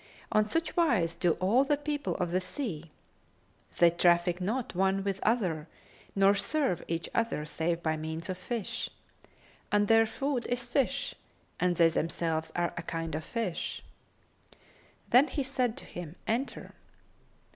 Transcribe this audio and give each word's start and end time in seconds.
On 0.31 0.45
such 0.47 0.75
wise 0.75 1.13
do 1.15 1.33
all 1.33 1.63
the 1.63 1.77
people 1.77 2.15
of 2.15 2.31
the 2.31 2.41
sea; 2.41 2.89
they 3.77 3.91
traffic 3.91 4.41
not 4.41 4.73
one 4.73 5.03
with 5.03 5.19
other 5.21 5.67
nor 6.15 6.33
serve 6.33 6.81
each 6.87 7.07
other 7.13 7.45
save 7.45 7.83
by 7.83 7.95
means 7.97 8.27
of 8.27 8.35
fish; 8.35 8.89
and 9.71 9.87
their 9.87 10.07
food 10.07 10.47
is 10.47 10.65
fish 10.65 11.13
and 11.59 11.75
they 11.75 11.89
themselves 11.89 12.51
are 12.55 12.73
a 12.77 12.81
kind 12.81 13.13
of 13.13 13.23
fish.[FN#271]" 13.23 14.55
Then 15.11 15.27
he 15.27 15.43
said 15.43 15.77
to 15.77 15.85
him, 15.85 16.15
"Enter!" 16.25 16.73